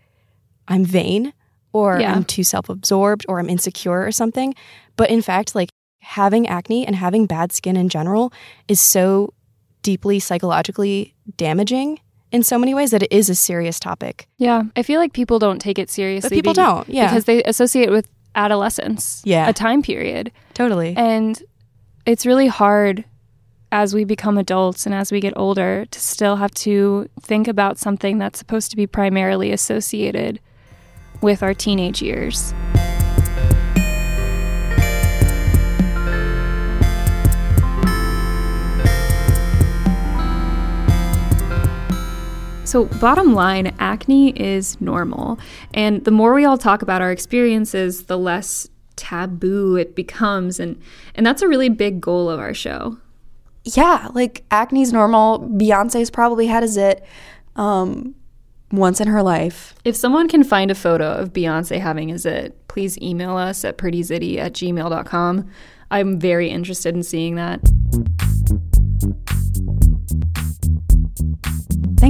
I'm 0.66 0.84
vain 0.84 1.32
or 1.72 2.00
Yeah. 2.00 2.14
I'm 2.14 2.24
too 2.24 2.44
self 2.44 2.68
absorbed 2.70 3.26
or 3.28 3.38
I'm 3.38 3.48
insecure 3.50 4.04
or 4.06 4.12
something. 4.12 4.54
But 4.96 5.10
in 5.10 5.20
fact, 5.22 5.54
like 5.54 5.68
having 6.00 6.46
acne 6.48 6.86
and 6.86 6.96
having 6.96 7.26
bad 7.26 7.52
skin 7.52 7.76
in 7.76 7.88
general 7.90 8.32
is 8.68 8.80
so 8.80 9.34
deeply 9.88 10.18
psychologically 10.20 11.14
damaging 11.38 11.98
in 12.30 12.42
so 12.42 12.58
many 12.58 12.74
ways 12.74 12.90
that 12.90 13.02
it 13.02 13.10
is 13.10 13.30
a 13.30 13.34
serious 13.34 13.80
topic. 13.80 14.28
Yeah. 14.36 14.64
I 14.76 14.82
feel 14.82 15.00
like 15.00 15.14
people 15.14 15.38
don't 15.38 15.60
take 15.60 15.78
it 15.78 15.88
seriously. 15.88 16.28
But 16.28 16.34
people 16.34 16.52
be- 16.52 16.56
don't. 16.56 16.86
Yeah. 16.90 17.06
Because 17.08 17.24
they 17.24 17.42
associate 17.44 17.90
with 17.90 18.06
adolescence, 18.34 19.22
Yeah. 19.24 19.48
a 19.48 19.54
time 19.54 19.80
period. 19.80 20.30
Totally. 20.52 20.92
And 20.94 21.42
it's 22.04 22.26
really 22.26 22.48
hard 22.48 23.06
as 23.72 23.94
we 23.94 24.04
become 24.04 24.36
adults 24.36 24.84
and 24.84 24.94
as 24.94 25.10
we 25.10 25.20
get 25.20 25.32
older 25.36 25.86
to 25.90 25.98
still 26.00 26.36
have 26.36 26.50
to 26.66 27.08
think 27.22 27.48
about 27.48 27.78
something 27.78 28.18
that's 28.18 28.38
supposed 28.38 28.70
to 28.72 28.76
be 28.76 28.86
primarily 28.86 29.50
associated 29.52 30.38
with 31.22 31.42
our 31.42 31.54
teenage 31.54 32.02
years. 32.02 32.52
So, 42.68 42.84
bottom 43.00 43.32
line, 43.32 43.74
acne 43.78 44.38
is 44.38 44.78
normal. 44.78 45.38
And 45.72 46.04
the 46.04 46.10
more 46.10 46.34
we 46.34 46.44
all 46.44 46.58
talk 46.58 46.82
about 46.82 47.00
our 47.00 47.10
experiences, 47.10 48.04
the 48.04 48.18
less 48.18 48.68
taboo 48.94 49.76
it 49.76 49.96
becomes. 49.96 50.60
And, 50.60 50.78
and 51.14 51.24
that's 51.24 51.40
a 51.40 51.48
really 51.48 51.70
big 51.70 51.98
goal 51.98 52.28
of 52.28 52.38
our 52.38 52.52
show. 52.52 52.98
Yeah, 53.64 54.08
like 54.12 54.44
acne's 54.50 54.92
normal. 54.92 55.40
Beyonce's 55.40 56.10
probably 56.10 56.46
had 56.46 56.62
a 56.62 56.68
zit 56.68 57.06
um, 57.56 58.14
once 58.70 59.00
in 59.00 59.08
her 59.08 59.22
life. 59.22 59.74
If 59.86 59.96
someone 59.96 60.28
can 60.28 60.44
find 60.44 60.70
a 60.70 60.74
photo 60.74 61.12
of 61.12 61.32
Beyonce 61.32 61.80
having 61.80 62.10
a 62.10 62.18
zit, 62.18 62.68
please 62.68 62.98
email 62.98 63.38
us 63.38 63.64
at 63.64 63.78
prettyzitty 63.78 64.36
at 64.36 64.52
gmail.com. 64.52 65.50
I'm 65.90 66.20
very 66.20 66.50
interested 66.50 66.94
in 66.94 67.02
seeing 67.02 67.36
that. 67.36 67.62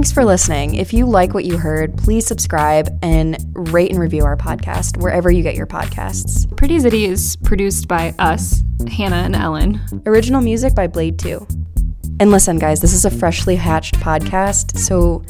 Thanks 0.08 0.14
for 0.14 0.24
listening. 0.24 0.76
If 0.76 0.94
you 0.94 1.04
like 1.04 1.34
what 1.34 1.44
you 1.44 1.58
heard, 1.58 1.98
please 1.98 2.26
subscribe 2.26 2.98
and 3.02 3.36
rate 3.54 3.90
and 3.90 4.00
review 4.00 4.24
our 4.24 4.38
podcast 4.38 4.96
wherever 4.96 5.30
you 5.30 5.42
get 5.42 5.54
your 5.54 5.66
podcasts. 5.66 6.56
Pretty 6.56 6.78
Zitty 6.78 7.06
is 7.06 7.36
produced 7.44 7.88
by 7.88 8.14
us, 8.18 8.62
Hannah 8.90 9.16
and 9.16 9.36
Ellen. 9.36 9.78
Original 10.06 10.40
music 10.40 10.74
by 10.74 10.86
Blade 10.86 11.18
2. 11.18 11.46
And 12.20 12.30
listen, 12.30 12.58
guys, 12.58 12.80
this 12.80 12.94
is 12.94 13.04
a 13.04 13.10
freshly 13.10 13.54
hatched 13.54 13.96
podcast, 13.96 14.78
so 14.78 15.22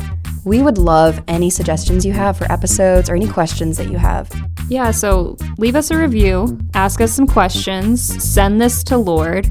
we 0.45 0.63
would 0.63 0.79
love 0.79 1.25
any 1.27 1.51
suggestions 1.51 2.07
you 2.07 2.13
have 2.13 2.37
for 2.37 2.45
episodes 2.53 3.11
or 3.11 3.17
any 3.17 3.27
questions 3.27 3.79
that 3.79 3.89
you 3.89 3.99
have. 3.99 4.31
Yeah, 4.69 4.93
so 4.93 5.37
leave 5.57 5.75
us 5.75 5.91
a 5.91 5.99
review, 5.99 6.57
ask 6.75 7.01
us 7.01 7.13
some 7.13 7.27
questions, 7.27 8.01
send 8.23 8.61
this 8.61 8.85
to 8.85 8.97
Lorde, 8.97 9.51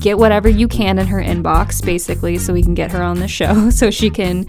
get 0.00 0.18
whatever 0.18 0.48
you 0.48 0.68
can 0.68 0.98
in 0.98 1.06
her 1.06 1.20
inbox, 1.22 1.84
basically, 1.84 2.38
so 2.38 2.52
we 2.52 2.62
can 2.62 2.74
get 2.74 2.90
her 2.92 3.02
on 3.02 3.18
the 3.20 3.28
show, 3.28 3.70
so 3.70 3.90
she 3.90 4.10
can 4.10 4.46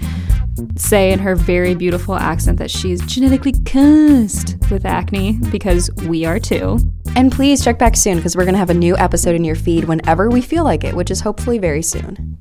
say 0.76 1.12
in 1.12 1.20
her 1.20 1.36
very 1.36 1.74
beautiful 1.74 2.16
accent 2.16 2.60
that 2.60 2.70
she's 2.70 3.02
genetically 3.08 3.54
cursed 3.66 4.56
with 4.70 4.86
acne, 4.86 5.40
because 5.52 5.90
we 6.08 6.26
are 6.26 6.40
too. 6.40 6.78
And 7.16 7.32
please 7.32 7.64
check 7.64 7.78
back 7.80 7.96
soon 7.96 8.18
because 8.18 8.36
we're 8.36 8.44
going 8.46 8.54
to 8.56 8.60
have 8.60 8.70
a 8.70 8.74
new 8.76 8.96
episode 8.98 9.36
in 9.36 9.44
your 9.44 9.56
feed 9.56 9.86
whenever 9.86 10.30
we 10.30 10.42
feel 10.42 10.64
like 10.64 10.84
it, 10.84 10.96
which 10.96 11.12
is 11.12 11.22
hopefully 11.22 11.58
very 11.60 11.82
soon. 11.84 12.38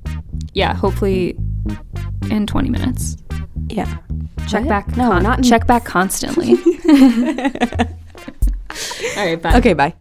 Yeah, 0.55 0.75
hopefully 0.75 1.37
in 2.31 2.47
20 2.47 2.69
minutes. 2.71 3.17
Yeah. 3.69 3.99
Check 4.49 4.65
What? 4.65 4.69
back. 4.69 4.97
No, 4.97 5.19
not 5.19 5.39
in- 5.39 5.45
check 5.45 5.67
back 5.67 5.85
constantly. 5.85 6.53
All 9.17 9.27
right, 9.27 9.41
bye. 9.41 9.57
Okay, 9.59 9.73
bye. 9.75 9.95